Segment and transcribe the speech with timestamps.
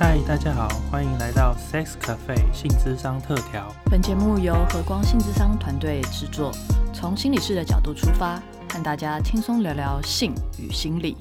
[0.00, 3.74] 嗨，大家好，欢迎来到 Sex Cafe 性智商特调。
[3.90, 6.52] 本节目由和光性智商团队制作，
[6.94, 8.40] 从心理师的角度出发，
[8.70, 11.16] 和大家轻松聊聊性与心理。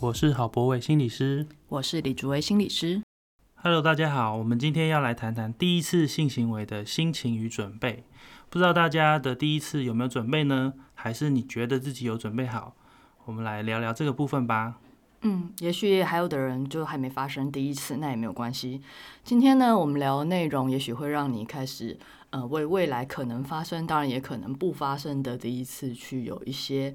[0.00, 3.00] 我是郝博伟心理师，我是李竹薇心理师。
[3.54, 8.02] Hello，大家好，我们今天要来谈谈第一次性行为的心情与准备。
[8.48, 10.72] 不知道大家的第一次有没有准备呢？
[10.94, 12.74] 还是你觉得自己有准备好？
[13.26, 14.78] 我们来聊聊这个部分吧。
[15.22, 18.80] 嗯，也许还有的人就还没发生第一次，那也没有关系。
[19.22, 21.98] 今天呢，我们聊的内容也许会让你开始
[22.30, 26.94] 呃为未来可能发生，当然也可能不发生的第一次去有一些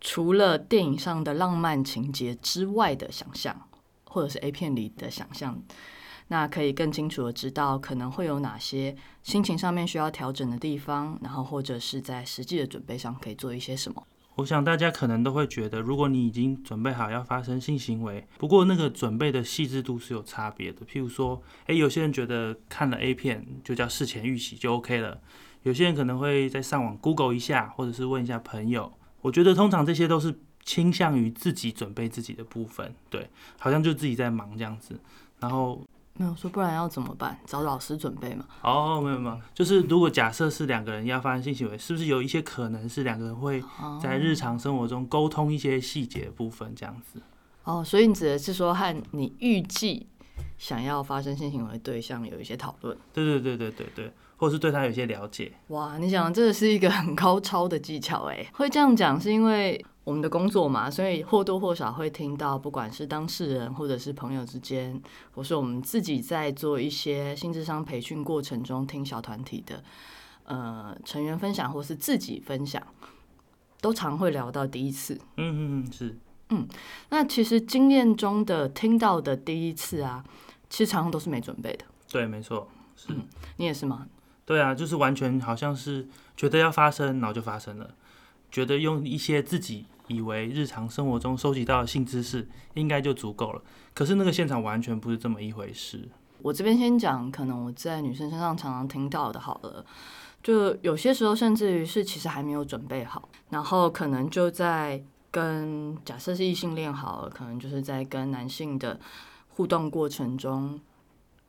[0.00, 3.68] 除了电影上的浪漫情节之外的想象，
[4.04, 5.60] 或者是 A 片里的想象。
[6.28, 14.06] 那可以更清楚的知道可能会有哪些心情上面需要调整的地方，然后或者是在实际的准备上可以做一些什么。
[14.38, 20.86] 我想大家可能都会觉得，如果你已经准备好要发生性行为，不过那个准备的细致度是有差别的。
[20.86, 25.20] 譬如说，诶，有些人觉得看了 A 片就叫事前预习就 OK 了，
[25.64, 28.92] 有些人可能会在上网 Google 一下，或者是问一下朋友。
[29.22, 35.00] 我觉得通常这些都是倾向于自己准备自己的部分，对，好像就自己在忙这样子，
[35.40, 35.82] 然后。
[36.18, 37.38] 没有说，不然要怎么办？
[37.46, 38.44] 找老师准备嘛。
[38.62, 43.62] 哦，没有没有，就是如果假设是两个人要发生性行为，是不是有一些可能是两个人会
[44.02, 47.22] 在日常生活中沟通一些细节部分这样子？
[47.62, 50.08] 哦，所以你指的是说和你预计
[50.58, 52.96] 想要发生性行为对象有一些讨论？
[53.14, 55.52] 对对对对对对，或者是对他有些了解？
[55.68, 59.84] 哇，你想这个是一个很高超的技巧哎，会这样讲是因为。
[60.08, 64.98] 我们的工作嘛，所以或多或少会听到，不管是当事人或者是朋友之间，
[65.34, 69.84] 或是我们自己在做一些性智商培训过程中听小团体的
[70.44, 72.82] 呃成员分享，或是自己分享，
[73.82, 75.14] 都常会聊到第一次。
[75.36, 76.16] 嗯嗯嗯，是。
[76.48, 76.66] 嗯，
[77.10, 80.24] 那其实经验中的听到的第一次啊，
[80.70, 81.84] 其实常常都是没准备的。
[82.10, 83.12] 对，没错，是
[83.58, 84.06] 你也是吗？
[84.46, 87.94] 对啊，就是完全好像是觉得要发生，然后就发生了，
[88.50, 89.84] 觉得用一些自己。
[90.08, 93.62] 以为日常生活中收集到的性知识应该就足够了，
[93.94, 96.08] 可是那个现场完全不是这么一回事。
[96.42, 99.84] 我这边先讲，可能我在女生身上常常听到的，好了，
[100.42, 108.98] 就有些时候甚至于是其实还没有准备好，然后可能就在跟假设是异性恋好了，可能就是在跟男性的
[109.48, 110.80] 互动过程中，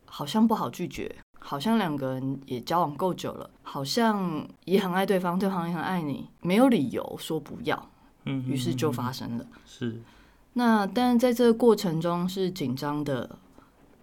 [0.05, 7.88] 好像不好拒绝，好像两个人也交往够久了，好像也很爱对方，对方也很爱你，没有理由说不要。
[8.29, 9.45] 嗯，于是就发生了。
[9.65, 9.99] 是，
[10.53, 13.37] 那但是在这个过程中是紧张的，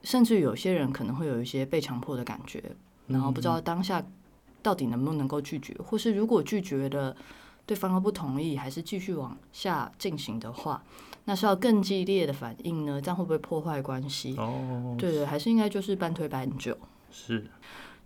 [0.03, 2.62] 甚至有些人可能会有一些被强迫的感觉，
[3.06, 4.04] 然后不知道当下
[4.62, 7.16] 到底能不能够拒绝，或是如果拒绝了，
[7.64, 10.82] 对方又不同意，还是继续往下进行的话，
[11.26, 13.00] 那是要更激烈的反应呢？
[13.00, 14.34] 这样会不会破坏关系？
[14.37, 16.76] 哦，对对，还是应该就是半推半就。
[17.10, 17.47] 是，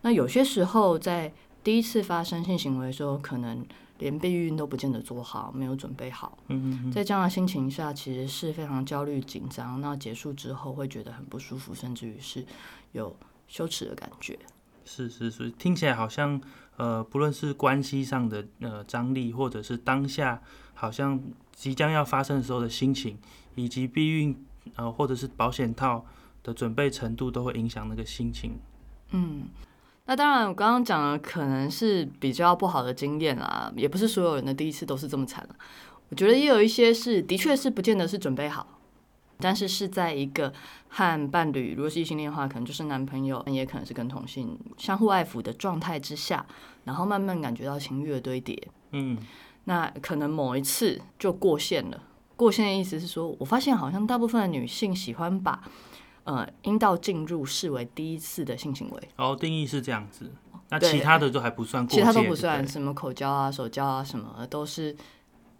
[0.02, 1.32] 那有些时候在
[1.64, 3.64] 第一次发生性行为的时候，可能。
[4.00, 6.37] 连避孕都不见得做好，没有准备好。
[6.49, 9.81] 嗯在这样的心情下，其实是非常焦虑紧张。
[9.81, 12.44] 那结束之后会觉得很不舒服，甚至于是
[12.93, 13.15] 有
[13.47, 14.38] 羞耻的感觉。
[14.84, 16.41] 是是是，听起来好像
[16.78, 20.43] 呃，不论是关系上的呃张力，或者是当下
[20.75, 21.22] 好像
[21.53, 23.19] 即将要发生的时候的心情，
[23.55, 24.34] 以及避孕
[24.77, 26.05] 呃或者是保险套
[26.43, 28.59] 的准备程度，都会影响那个心情。
[29.11, 29.47] 嗯。
[30.10, 35.54] 那当然，我刚刚讲的可能是比较不好的经验啦，也不是所有人的第一次都是这么惨了。
[36.09, 38.66] 我觉得也有一些是，的确是不见得是准备好，
[39.38, 40.53] 但是是在一个
[40.88, 46.44] 和伴侣，如果是异性恋的话，可能就是男朋友，也可能是跟同性相互爱抚的状态之下，
[46.82, 48.60] 然后慢慢感觉到情欲的堆叠。
[48.91, 49.16] 嗯，
[49.66, 52.03] 那可能某一次就过线了。
[52.34, 55.62] 过线的意思是说，我发现好像大部分的女性喜欢把。
[56.30, 59.08] 呃，阴道进入视为第一次的性行为。
[59.16, 60.30] 哦，定义是这样子。
[60.68, 64.94] 那其他的都还不算，其他都不算，什么口交啊、手交啊什么，都是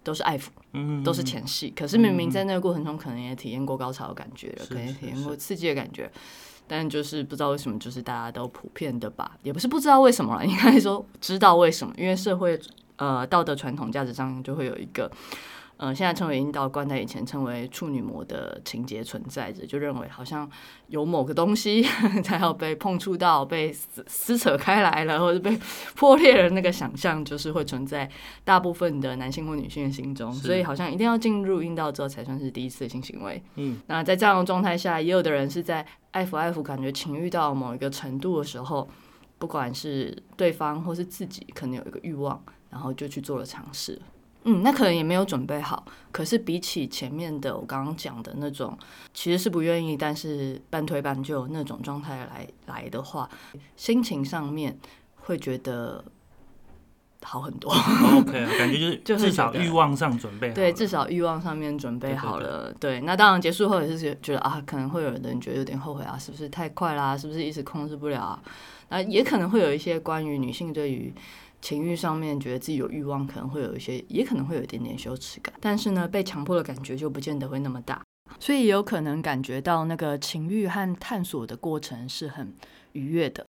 [0.04, 1.72] 都是爱抚，嗯，都是前戏。
[1.75, 6.09] 可是明明在那个过程中，可能也体验过高潮的感觉了，可能体验过刺激的感觉，
[6.68, 12.56] 但就是不知道为什么，就是大家都普遍的吧，也不是不知道为什么了， 应该说知道为什么，因为社会
[12.95, 15.10] 呃道德传统价值上就会有一个。
[15.82, 20.47] 嗯，现在称为阴道关在以前称为处女膜的情节存在着，就认为好像
[20.88, 21.82] 有某个东西
[22.22, 25.59] 才要被碰触到、被撕撕扯开来了，或者被
[25.97, 28.06] 破裂了，那个想象就是会存在
[28.44, 33.42] 大部分的男性或女性的心中，所以好像一定要进入阴道之后才算是第一次性行为。
[33.54, 38.86] 嗯，那在这样的状态下，也有的人是在爱抚爱抚，感觉情欲到某一个程度的时候，
[39.38, 43.98] 不管是对方或是自己，可能有一个欲望，然后就去做了尝试。
[44.45, 45.84] 嗯，那可能也没有准备好。
[46.10, 48.77] 可是比起前面的我刚刚讲的那种，
[49.13, 53.28] 其实是不愿意，但是半推半就那种状态来来的话，
[53.77, 54.78] 心情上面
[55.16, 56.03] 会觉得
[57.22, 57.71] 好很多。
[58.16, 62.72] OK，感觉就是就是至少欲望上准备好对，至少欲望上面准备对对好了。
[62.81, 67.16] 对，那当然结束后也是觉觉得啊，可能会有人觉得有点后悔啊，是不是太快啦？
[67.16, 68.43] 是不是一时控制不了啊？
[68.89, 71.15] 那也可能会有一些关于女性对于
[71.60, 75.54] 情欲上面觉得自己有欲望，可能会有一些，也可能会有一点点羞耻感。
[75.60, 78.03] 但是呢，被强迫的感觉就不见得会那么大，
[78.39, 82.54] 所以也有可能感觉到那个情欲和探索的过程是很
[82.92, 83.45] 愉悦的。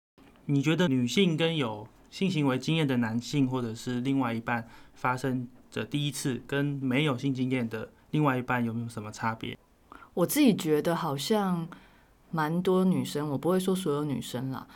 [0.46, 9.58] 你觉得女性跟有性行为经验的男性或者是另外一半发生的第一次，跟没有性经验的另外一半有没有什么差别？
[10.14, 11.66] 我自己觉得好像
[12.32, 14.68] 蛮多女生，我不会说所有女生啦，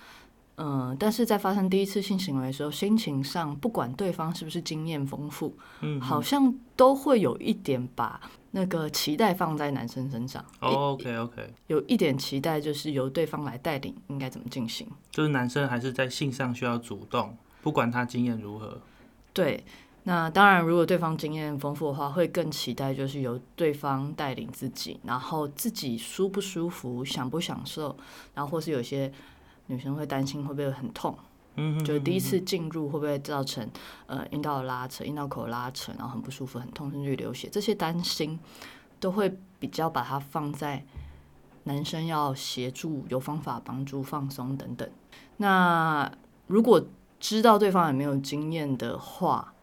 [0.57, 8.19] 嗯、但是在发生第一次性行为的时候，心情上不管对方是不是经验丰富，嗯，好像都会有一点把
[8.52, 14.88] 那个期待放在男生身上，哦，OK OK，有一点期待就是由对方来带领应该怎么进行。
[15.12, 18.80] 就是男生还是在性上需要主动，不管他经验如何。
[19.34, 19.62] 对，
[20.04, 27.94] 那当然，如果对方经验丰富的话，会更期待就是由对方带领自己，然后自己舒不舒服、享不享受，
[28.34, 29.12] 然后或是有些
[29.68, 31.18] 女生会担心会不会很痛，
[31.56, 33.70] 嗯，就是第一次进入会不会造成
[34.08, 38.40] 呃阴道的拉扯、阴道口的拉扯，然后很不舒服、很痛，甚至流血，这些担心
[39.00, 40.86] 都会比较把它放在
[41.64, 44.90] 男生要协助、有方法帮助放松等等。
[45.38, 46.12] 那
[46.48, 46.86] 如果
[47.20, 49.54] 知道对方也没有经验的话，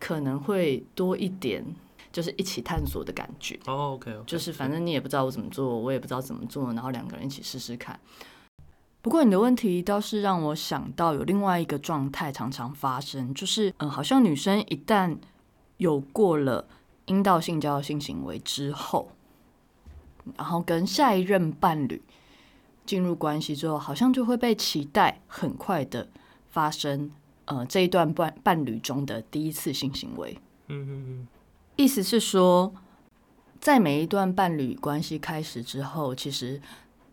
[0.00, 1.64] 可能会多一点，
[2.10, 3.58] 就是一起探索的感觉。
[3.66, 7.98] 哦 OK，就是反正你也不知道我怎么做，我也不知道怎么做，然后两个人一起试试看。
[9.04, 15.14] 不过你的问题倒是让我想到有另外一个状态常常发生，就是嗯，好像女生一旦
[15.76, 16.66] 有过了
[17.04, 19.10] 阴道性交性行为之后，
[20.38, 22.00] 然后跟下一任伴侣
[22.86, 26.08] 进入关系之后，好像就会被期待很快的
[26.48, 27.10] 发生
[27.44, 30.34] 呃这一段伴伴侣中的第一次性行为。
[30.68, 31.28] 嗯嗯嗯，
[31.76, 32.72] 意思是说，
[33.60, 36.58] 在每一段伴侣关系开始之后，其实，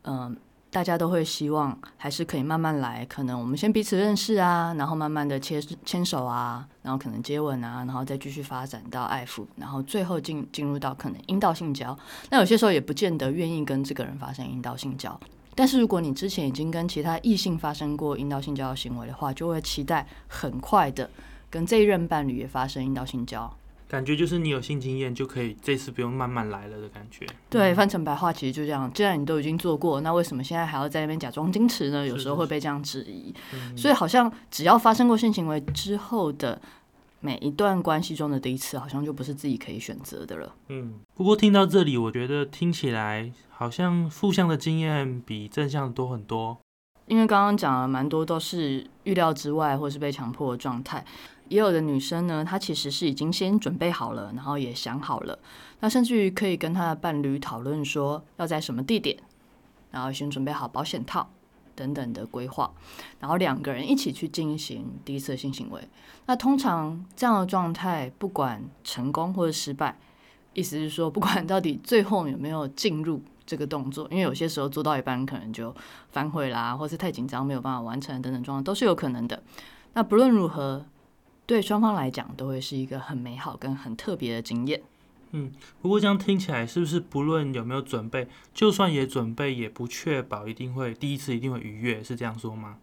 [0.03, 0.37] 嗯、
[0.71, 3.05] 大家都会希望还是可以慢慢来。
[3.05, 11.95] 可能我们先彼此认识啊，然后慢慢的牵牵手啊，然后可能接吻啊，然后再继续发展到爱抚，然后最后进进入到可能阴道性交。
[12.29, 15.19] 那有些时候也不见得愿意跟这个人发生阴道性交。
[15.53, 21.09] 但是如果你之前已经跟其他异性发生过阴道性交的行为的话，就会期待很快的
[21.49, 23.53] 跟这一任伴侣也发生阴道性交。
[23.91, 27.27] 感觉就是你有性经验就可以，这次不用慢慢来了的感觉。
[27.49, 28.89] 对，翻成白话其实就这样。
[28.93, 32.07] 既然你都已经做过，那为什么现在还要在那边假装矜持呢？
[32.07, 33.35] 有时候会被这样质疑。
[33.75, 36.61] 所以好像只要发生过性行为之后的
[37.19, 40.55] 每一段关系中的第一次，好像就不是自己可以选择的了。
[40.69, 46.57] 嗯，不过听到这里，我觉得听起来好像负向的经验比正向多很多。
[47.07, 51.03] 因为刚刚讲了蛮多都是预料之外或是被强迫的状态，
[51.51, 55.37] 也有的女生呢，她其实是已经先准备好了，然后也想好了，
[55.81, 59.17] 那甚至于可以跟她的伴侣讨论说要在什么地点，
[59.91, 61.29] 然后先准备好保险套
[61.75, 62.71] 等等的规划，
[63.19, 65.81] 然后两个人一起去进行第一次性行为。
[66.25, 69.99] 那通常这样的状态，不管成功或者失败，
[70.53, 75.75] 意思是说， 不管到底最后有没有进入这个动作，因为有些时候做到一半可能就
[76.11, 79.43] 反悔啦，或是太紧张没有办法完成等等状况都是有可能的。
[79.93, 80.85] 那不论如何，
[81.51, 84.81] 对双方来讲都会是一个很美好跟很特别的经验。
[85.33, 92.77] 嗯不过这样听起来，是不是不论有没有准备，就算也准备，也不确保一定会第一次一定会愉悦，是这样说吗？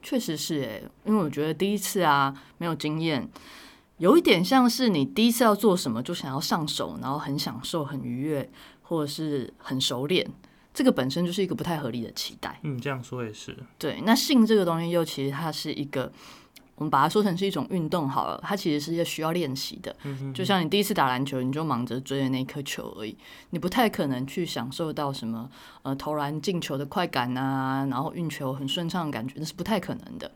[0.00, 3.28] 确实是诶，因为我觉得第一次啊没有经验，
[3.98, 8.48] 有一点像是你第一次要做什么就想要上手，然后很享受、很愉悦，
[8.82, 10.30] 或者是很熟练，
[10.72, 12.60] 这个本身就是一个不太合理的期待。
[12.62, 13.56] 嗯，这样说也是。
[13.78, 16.12] 对，那性这个东西又其实它是一个，
[16.82, 19.94] 我们把它说成是一种运动好了，它其实是一个需要练习的。
[20.34, 23.16] 就像你第一次打篮球，你就忙着追的那颗球而已，
[23.50, 25.48] 你不太可能去享受到什么
[25.82, 30.28] 呃投篮进球的快感啊，然后运球很顺畅的感觉，那是不太可能的。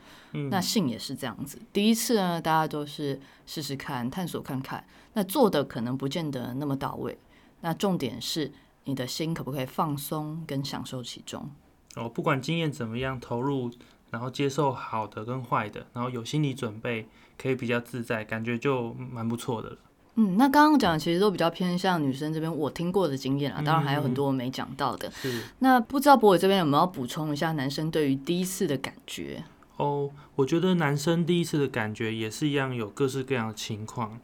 [0.51, 4.85] 那性也是这样子，第一次呢，大家都是试试看、探索看看，
[5.15, 7.19] 那做的可能不见得那么到位。
[7.63, 8.53] 那重点是
[8.85, 11.51] 你的心可不可以放松跟享受其中。
[11.95, 13.71] 哦，不管经验怎么样，投入，
[14.11, 19.77] 然后接受好的跟坏的，然后有心理准备，可以比较自在，感觉就蛮不错的了。
[20.19, 25.11] 嗯，那刚刚讲的其实都比较偏向女生这边我听过的经验啊，当然还有很多我没讲到的。
[25.11, 29.45] 是那不知道博伟这边有没有要补充一下男生对于第一次的感觉？
[29.77, 34.19] 哦，我觉得男生第一次的感觉也是一样，有各式各样的情况。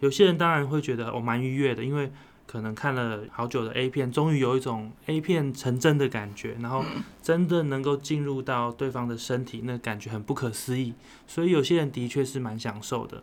[0.00, 2.10] 有些人当然会觉得我蛮愉悦的，因为
[2.46, 6.84] 可能看了好久的 A 片，终于有一种 A 片成真的感觉，然后
[7.22, 10.94] 真的能够进入到对方的身体，那感觉很不可思议。
[11.26, 13.22] 所以有些人的确是蛮享受的。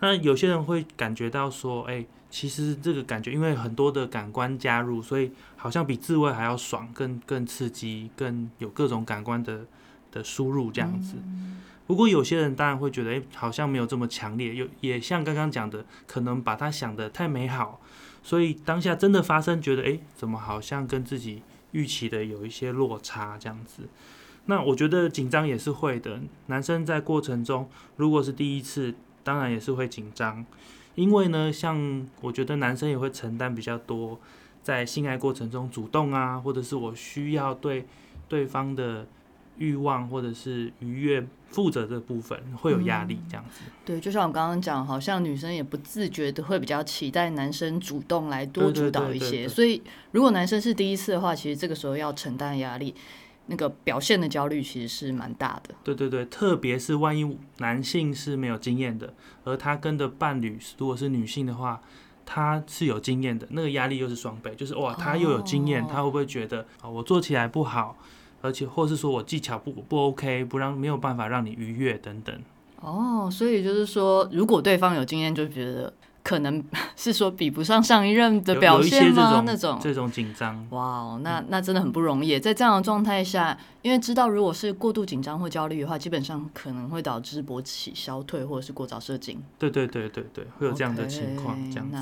[0.00, 9.66] 那有些人会感觉到说，哎，其实这个感觉因为很多的感官加入，所以好像比自慰还要爽，更更刺激，更有各种感官的
[10.10, 11.16] 的输入这样子。
[11.86, 17.80] 不过有些人当然会觉得，哎，好像没有这么强烈，有也像刚刚讲的，可能把他想的太美好，
[18.22, 23.88] 所以当下真的发生，觉得，哎，怎么好像跟自己预期的有一些落差这样子。
[24.46, 28.94] 那我觉得紧张也是会的，男生在过程中如果是第一次。
[29.24, 30.44] 当然也是会紧张，
[30.96, 34.18] 因为呢，像我觉得男生也会承担比较多，
[34.64, 37.86] 在性爱过程中主动啊，或者是我需要对
[38.28, 39.06] 对方的
[39.58, 43.62] 欲望或者是愉悦负责的部分，会有压力这样子。
[43.84, 49.82] 对，就像我刚刚讲，好像女生也不自觉的会比较期待男生主动来多主导一些，所以
[50.12, 52.94] 如果男生是第一次的话，其实这个时候要承担压力。
[53.46, 55.74] 那个表现的焦虑其实是蛮大的。
[55.82, 61.82] 对对对，特别是万一男性是没有经验的，而他跟的伴侣如果是女性的话，
[62.24, 67.98] 他是有经验的，那个压力又是双倍，就是哇，他又有经验，他会不会觉得啊，我做起来不好，
[68.42, 72.38] 而且或是说我技巧不不 OK，不让没有办法让你愉悦等等。
[72.80, 75.90] 哦，所以就是说，如果对方有经验，就觉得。
[76.24, 76.62] 可能
[76.94, 79.42] 是说比不上上一任的表现吗？
[79.44, 82.38] 那种这种紧张，哇哦，那那真的很不容易。
[82.38, 89.42] 在这样的状态下，因为知道如果是过度紧张或焦虑的话，基本上可能会导致勃起消退或者是过早射精。
[89.58, 91.98] 对对对对对，会有这样的情况，这样子。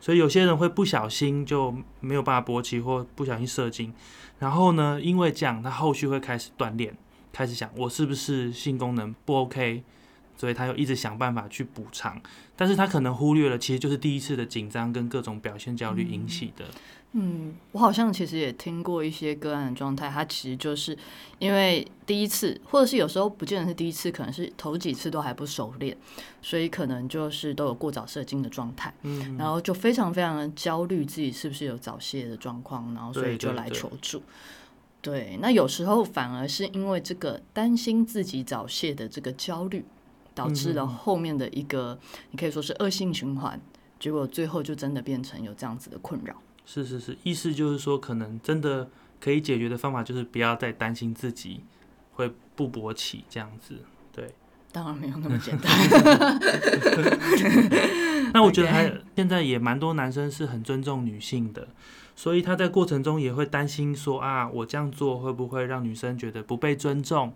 [0.00, 3.94] 所以有些人会不小心就没有办法勃起或不小心射精，
[4.42, 6.92] 然后呢，因为这样，他后续会开始锻炼，
[7.32, 9.84] 开始想我是不是性功能不 OK。
[10.42, 12.20] 所以他又一直想办法去补偿，
[12.56, 16.64] 但是他可能忽略了，其实就是第一次的紧张跟各种表现焦虑引起的。
[17.12, 20.98] 嗯，我好像其实也听过一些个案的状态，他其实就是
[21.38, 25.96] 因为第一次，或者是有时候不见得是第一次，可能是头几次都还不熟练，
[26.42, 34.20] 所以可能就是都有过早射精的状态，嗯，然后就非常非常的焦虑自己是不是有早泄的状况，然后所以就来求助。
[35.00, 39.84] 对，那有时候反而是因为这个担心自己早泄的这个焦虑。
[40.34, 41.98] 导致了后面的一个，
[42.30, 43.60] 你可以说是恶性循环，
[43.98, 46.34] 结果最后就真的变成有这样子的困扰。
[46.64, 48.88] 是是是，意思就是说，可能真的
[49.20, 51.60] 可以解决的方法就是不要再担心自己
[52.12, 53.74] 会不勃起这样子。
[54.12, 54.32] 对，
[54.70, 55.70] 当然没有那么简单。
[58.32, 61.68] 那我觉得还现在也蛮多男生是很尊重女性的，
[62.14, 67.34] 所以他在过程中也会担心说啊，我这样做会不会让女生觉得不被尊重？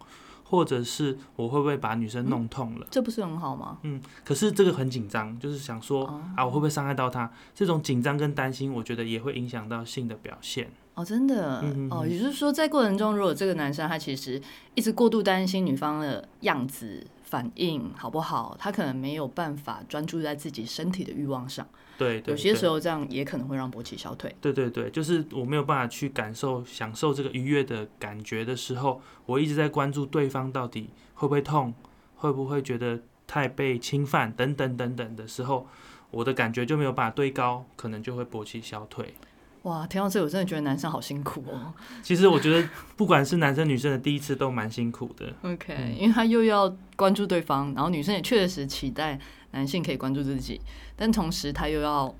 [0.48, 2.86] 或者是我会不会把女生弄痛了？
[2.90, 3.78] 这不是很好吗？
[3.82, 6.04] 嗯，可是这个很紧张，就是想说
[6.36, 7.30] 啊，我会不会伤害到她？
[7.54, 10.70] 这种紧张跟担心，我觉得也会影响到性的表现。
[10.94, 14.40] 哦，真的哦，也就是说，在过程中，如果这个男生他其实
[14.74, 17.06] 一直过度担心女方的样子。
[17.26, 18.56] 反应好不好？
[18.56, 21.66] 他可能没有办法专注在自己身体的欲望上。
[21.98, 24.34] 对，有些时候这样也可能会让勃起消退。
[24.40, 31.72] 对对对，就是我没有办法去感受、享受这个愉悦的感觉的时候，我一直在关注对方到底会不会痛，
[32.16, 35.66] 会不会觉得太被侵犯等等等等的时候，
[36.10, 39.14] 我的感觉就没有办法堆高，可能就会勃起消退。
[39.62, 41.74] 哇，听到这我真的觉得男生好辛苦哦。
[42.00, 45.26] 其实我觉得不管是男生女生的第一次都蛮辛苦的。
[45.42, 49.18] OK，因为他又要关注对方，然后女生也确实期待
[49.56, 50.60] 男性可以关注自己，
[50.94, 52.14] 但同时他又要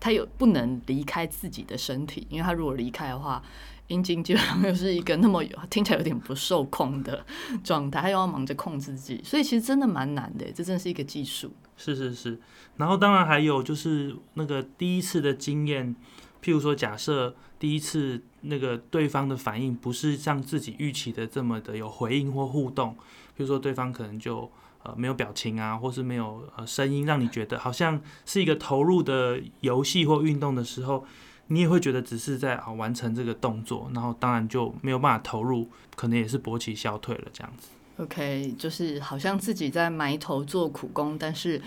[0.00, 3.42] 他又不能离开自己的身体，因为他如果离开的话，
[3.88, 7.24] 阴茎基本上又是一个那么有听起来有点不受控的
[7.62, 11.52] 状态，他又要忙着控制自己，所以其实真的蛮难的，这真的是一个技术。
[11.76, 12.40] 是是是，
[12.76, 15.94] 然后当然还有就是那个第一次的经验。
[16.42, 22.94] 譬如说，假设第一次那个对方的反应不是像自己预期的这么的有回应或互动，
[23.36, 24.50] 比如说对方可能就
[24.82, 31.04] 呃没有表情啊，或是没有呃声音，让你觉得好像是一个投入的游戏或运动的时候，
[31.48, 37.68] 你也会觉得只是在啊完成这个动作，然后当然就没有办法投入，可能也是勃起消退了这样子。
[37.98, 41.60] OK，就是好像自己在埋头做苦工，但是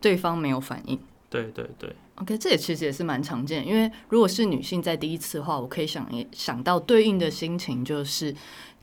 [0.00, 0.98] 对方没有反应。
[1.30, 1.94] 对对对。
[2.16, 8.34] OK，这也其实也是蛮常见，因为如果是女性在第一次的话，我可以想想到对应的心情就是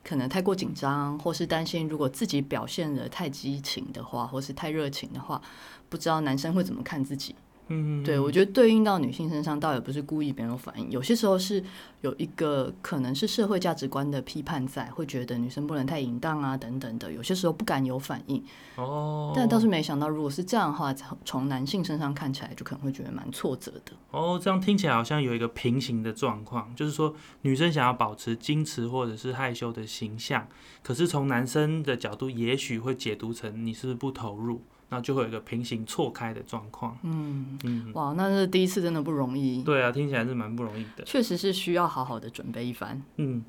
[0.03, 5.41] 可能太过紧张，或是担心如果自己表现的太激情的话，或是太热情的话，
[5.89, 7.35] 不知道男生会怎么看自己，
[7.67, 11.63] 嗯，对，我觉得对应到女性身上，倒也不是故意没有反应，有些时候是
[12.01, 18.43] 有一个可能是社会价值观的批判在，会觉得女生不能太淫荡啊等等的，有些时候不敢有反应。
[18.75, 23.93] 哦，但倒是没想到，如果是这样的话，从从男性身上看起来，就可能会觉得蛮挫折的。
[24.12, 30.48] 哦，这样听起来好像有一个平行的状况，就是说女生想要保持矜持或者是害羞的形象，
[30.84, 34.62] 可是从男生的角度，也许会解读成你是不是不投入。
[34.89, 36.97] 那就会有一个平行错开的状况。
[37.03, 39.63] 嗯嗯，哇，那是第一次真的不容易。
[39.63, 41.03] 对啊，听起来是蛮不容易的。
[41.05, 43.01] 确实是需要好好的准备一番。
[43.17, 43.43] 嗯，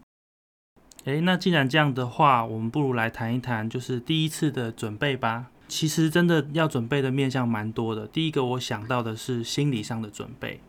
[1.04, 5.46] 哎，那既然这样的话，我们不如来谈一谈，就是第一次的准备吧。
[5.68, 8.06] 其实真的要准备的面向蛮多的。
[8.06, 10.60] 第一个我想到的是心理上的准备。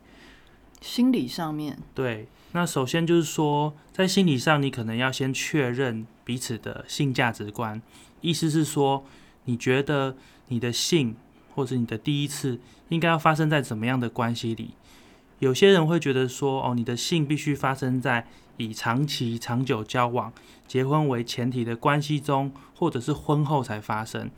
[0.82, 7.82] 心理上面对，那首先就是说，在心理上，你可能要先确认彼此的性价值观。
[8.22, 9.04] 意思是说，
[9.48, 10.16] 你觉得。
[10.50, 11.14] 你的性，
[11.54, 14.76] 或者你的第一次，应该要发生在怎么样的关系里？
[15.40, 18.26] 有些人会觉得说，哦，你的性必须发生在
[18.56, 20.32] 以长期、长久交往、
[20.66, 24.32] 结婚为前提的关系中，或者是婚后才发生。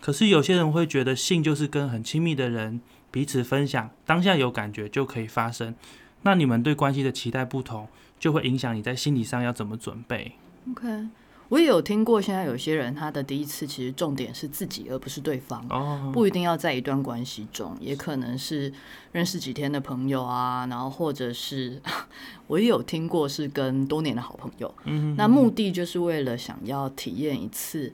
[0.00, 2.80] 可是有些人会觉得，性就是跟很亲密的人
[3.10, 5.74] 彼此分享，当下有感觉就可以发生。
[6.22, 7.86] 那你们对关系的期待不同，
[8.18, 10.32] 就会影响你在心理上要怎么准备。
[10.70, 11.08] OK。
[11.52, 15.62] 我也有听过，现在有些人他的第一次其实重点是自己，而不是对方。
[15.68, 18.72] 哦，不一定要在一段关系中，也可能是
[19.12, 21.78] 认识几天的朋友啊，然后或者是
[22.48, 24.74] 我也有听过是跟多年的好朋友。
[24.84, 27.92] 嗯，那目的就是为了想要体验一次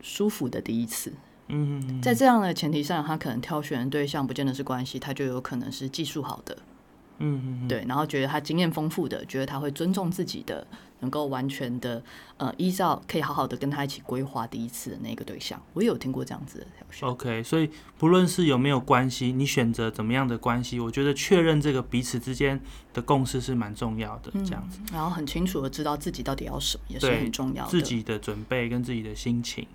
[0.00, 1.12] 舒服的第一次。
[1.48, 6.56] 嗯，在这样的前提上，他可能挑选的对象不见得是关系，他就有可能是技术好的。
[7.18, 10.64] 嗯嗯，对，然后觉得他经验丰富的，觉得他会尊重自己的。
[11.02, 12.02] 能够完全的
[12.38, 17.08] 呃依照可以好好的跟他一起规划第一次的那个对象，我也有听过这样子的条件。
[17.08, 17.68] OK，所以
[17.98, 22.58] 不论是有没有关系，你选择怎么样的关系，我觉得确认这个彼此之间
[22.94, 24.30] 的共识是蛮重要的。
[24.44, 27.70] 这样子，然后很清楚的知道自己到底要什么，也是很重要的。
[27.70, 29.66] 自己的准备跟自己的心情。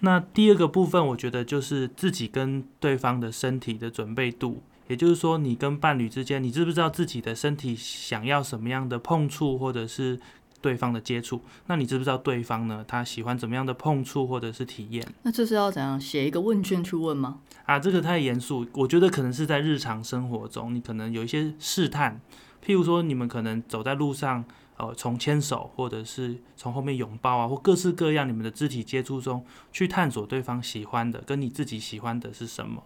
[0.00, 10.18] 那第二个部分，我觉得就是自己跟对方的身体的准备度，也就是说，你跟伴侣之间，你知不知道自己的身体想要什么样的碰触，或者是。
[10.64, 12.82] 对方的接触，那你知不知道对方呢？
[12.88, 15.06] 他喜欢怎么样的碰触或者是体验？
[15.24, 17.40] 那这是要怎样写一个问卷去问吗？
[17.66, 18.66] 啊，这个太严肃。
[18.72, 22.18] 我觉得可能是在日常生活中，你可能有一些试探，
[22.64, 24.42] 譬如说你们可能走在路上，
[24.78, 32.82] 呃，从牵手或者是从后面拥抱啊，或各式各样你们的肢体接触中去探索对方喜欢的跟你自己喜欢的是什么。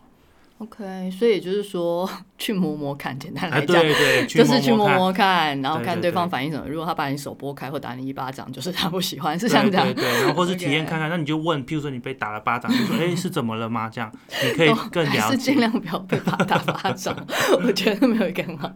[0.58, 6.68] OK，所以就是说 去摸摸看，简单来讲，对对，就是去摸摸看，然后看对方反应什么。
[6.68, 9.86] 如果他把你手拨开或打你一巴掌，就是他不喜欢，是像这样。
[9.86, 13.88] 对对，然后或是体验看看，那你就问，譬如说你被打了巴掌，就说哎是怎么了吗？
[13.88, 14.12] 这样
[14.44, 15.36] 你可以更了解。
[15.36, 17.16] 是尽量不要被打打巴掌，
[17.62, 18.68] 我觉得没有更好。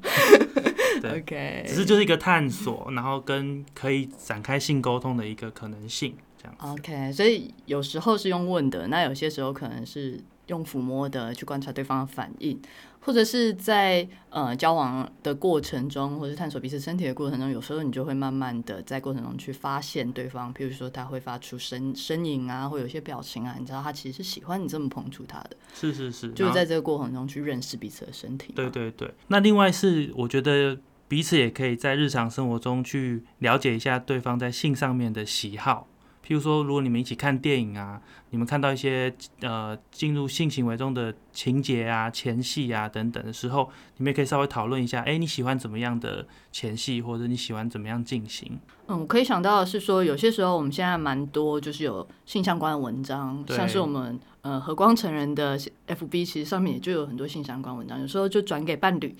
[1.05, 6.55] OK， 只是就是一个探索，然后跟可以展开性沟通的一个可能性，这样。
[6.61, 10.21] OK，所以有时候是用问的，那有些时候可能是。
[10.48, 12.61] 用抚摸的去观察对方的反应，
[13.00, 25.50] 或者是在呃交往的过程中，或者探索彼此身体的过程中，有时候你就会慢慢的在过程中去发现对方，譬如说他会发出声声音啊，或有些表情啊，你知道他其实是喜欢你这么碰触他的。
[25.74, 28.52] 是是是，就是在这个过程中去认识彼此的身体。
[28.55, 29.12] 对对对。
[29.28, 30.78] 那另外是我觉得
[31.09, 35.87] 彼此也可以在日常生活中去了解一下对方在性上面的喜好。
[36.26, 48.58] 譬如说，如果你们一起看电影啊，你们看到一些呃进入性行为中的情节啊、前戏啊等等的时候，你们也可以稍微讨论一下，哎，你喜欢怎么样的前戏，或者你喜欢怎么样进行？
[48.87, 55.58] 嗯，我可以想到的是说，有些时候我们现在蛮多就是有性相关的文章，像是我们呃和光成人的
[55.88, 59.12] FB，其实上面也就有很多性相关文章，有时候就转给伴侣，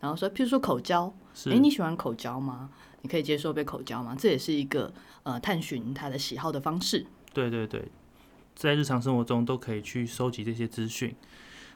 [0.00, 1.12] 然后说，譬如说口交，
[1.46, 2.68] 哎，你喜欢口交吗？
[3.02, 4.16] 你可以接受被口交吗？
[4.18, 4.92] 这也是一个。
[5.28, 7.04] 呃，探寻他的喜好的方式。
[7.34, 7.86] 对对对，
[8.54, 11.14] 在日常生活中都可以去收集这些资讯。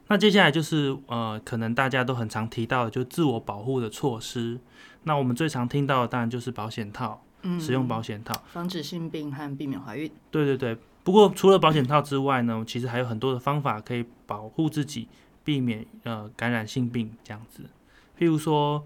[0.09, 4.59] 那接下来就是呃，可能大家都很常提到的，就自我保护的措施。
[5.03, 10.11] 那我们最常听到的当然就是保险套，嗯使用保险套，防止性病和避免怀孕。
[10.31, 10.79] 对对对。
[11.05, 15.09] 不过除了保险套之外呢，其实还有很多的方法可以保护自己，
[15.45, 17.65] 避免呃感染性病这样子。
[18.19, 18.83] 譬如说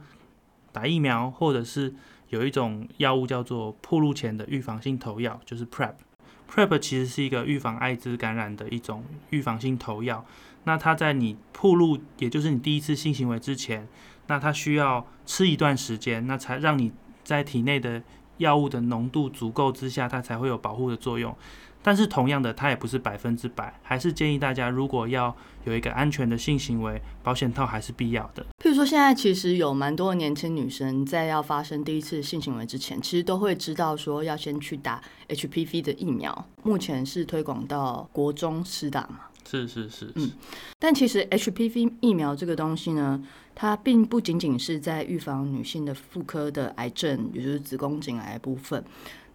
[0.72, 1.94] 打疫苗，或者是。
[2.30, 5.94] 有一种药物叫做铺路前的预防性投药，就是 PrEP。
[6.50, 10.24] PrEP 其实是一个预防艾滋感染的一种预防性投药。
[10.64, 13.86] 那它在你铺路，也就是你第一次性行为之前，
[14.26, 18.02] 那它需要吃一段时间，那才让你在体内的
[18.38, 21.36] 药物的浓度足够之下，它才会有保护的作用。
[21.82, 25.34] 但是同样的，它也不是百分之百，还是建议大家如果要
[25.64, 28.44] 有一个安全的性行为，保险套还是必要的。
[28.76, 39.20] 说，现在其实有蛮多的年轻女生在要发生第一次性行为之前，其实都会知道说要先去打 HPV 的疫苗，目前是推广到国中施打嘛。
[39.48, 40.30] 是是是，嗯，
[40.78, 43.22] 但其实 HPV 疫苗这个东西呢，
[43.54, 48.84] 它并不仅仅是在预防女性的妇科的癌症，也就是子宫颈癌部分。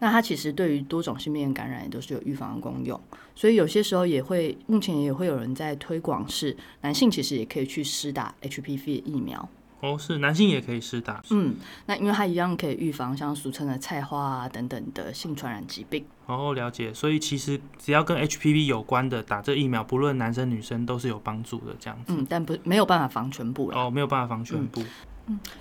[0.02, 3.00] 那它其实对于多种性病感染也都是有预防的功用。
[3.36, 9.48] 所以有些时候也会，目前也会有人在推广，是男性其实也可以去施打 HPV 疫苗。
[9.78, 11.22] 哦，是男性也可以施打。
[11.30, 11.54] 嗯，
[11.86, 16.04] 那因为它一样可以预防像俗称的菜花啊等等的性传染疾病。
[16.26, 16.92] 哦，了解。
[16.92, 22.12] 所以其实只要跟 HPV 有关的打这疫苗，不论男生女生都是有帮助的，这样子。
[22.12, 23.78] 嗯，但不没有办法防全部了。
[23.78, 24.80] 哦，没有办法防全部。
[24.80, 24.86] 嗯，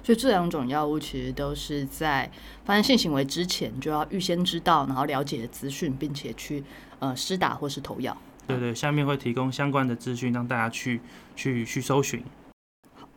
[0.03, 2.29] 所以这两种药物其实都是在
[2.65, 6.63] 发生性行为之前就要预先知道，然后了解资讯，并且去
[6.99, 8.15] 呃施打或是投药。
[8.47, 10.99] 对对，下面会提供相关的资讯让大家去
[11.35, 12.23] 去去搜寻。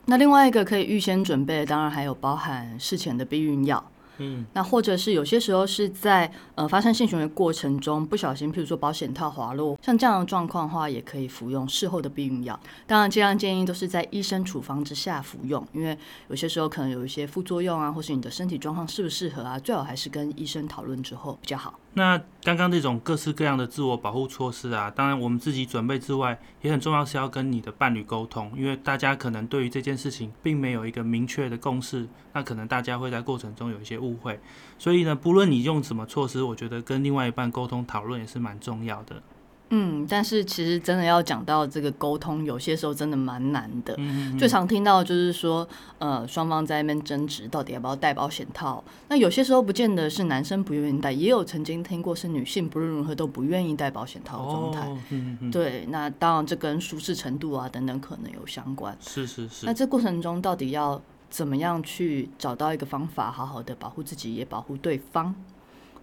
[0.07, 3.91] 那另外一个可以预先准备，当然还有包含事前的避孕药。
[4.19, 12.59] 嗯，那或者是有些时候是在呃发生性行为过程中不小心，譬如说保险套滑落，像这样的状况的话，也可以服用事后的避孕药。
[12.87, 15.97] 当然，这样建议都是在医生处方之下服用，因为
[16.29, 21.79] 有些时候可能有一些副作用啊，或是你的身体状况适不适合啊，最好还是跟医生讨论之后比较好。
[21.97, 34.39] 那刚刚这种各式各样的自我保护措施啊，当然我们自己准备之外，也很重要是要跟你的伴侣沟通，因为大家可能对于这件事情并没有一个明确的共识，那可能大家会在过程中有一些误会，
[34.79, 39.23] 所以呢，不论你用什么措施，我觉得跟另外一半沟通讨论也是蛮重要的。
[39.71, 43.99] 嗯，但是其实真的要讲到这个沟通，有些时候真的蛮难的。
[44.39, 45.67] 最常听到就是说，
[45.99, 48.85] 呃，双方在那边争执，到底要不要戴保险套。
[49.09, 55.51] 那有些时候不见得是男生不愿意戴，也有曾经听过是女性不论如何都不愿意戴保险套的状态。
[55.51, 58.97] 对，那当然这跟舒适程度啊等等可能有相关。
[59.01, 59.65] 是是是。
[59.67, 61.01] 那这过程中到底要
[61.35, 65.35] 怎么样去找到一个方法，好好的保护自己也保护对方，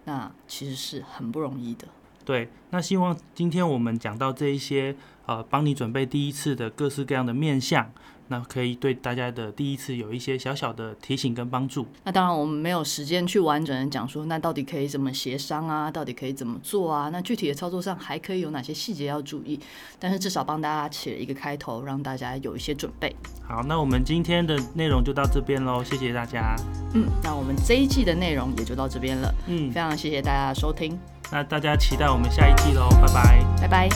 [0.04, 1.88] 那其实是很不容易的。
[2.24, 4.94] 对，那希望今天我们讲到这一些，
[5.26, 7.90] 呃，帮你准备第一次的各式各样的面相，
[8.28, 11.86] 那可以对大家的第一次有一些小小的提醒跟帮助。
[12.04, 15.90] 那当然，我们没有时间去完整的讲说，那到底可以怎么协商啊？
[15.90, 17.10] 到底可以怎么做啊？
[17.12, 19.58] 那具体的操作上还可以有哪些细节要注意？
[19.98, 23.14] 但是至少帮大家起了一个开头，让大家有一些准备。
[23.42, 26.54] 好，那我们今天的内容就到这边喽，谢谢大家。
[26.94, 29.34] 嗯，那我们这一季的内容也就到这边了。
[29.48, 30.98] 嗯，非常谢谢大家的收听。
[31.32, 33.88] 那大家期待我们下一季喽，拜拜，拜拜。